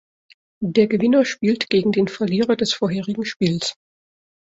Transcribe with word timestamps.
Der 0.65 0.87
Gewinner 0.87 1.25
spielt 1.25 1.69
gegen 1.69 1.91
den 1.91 2.07
Verlierer 2.07 2.55
des 2.55 2.73
vorherigen 2.73 3.23
Spiels. 3.23 3.75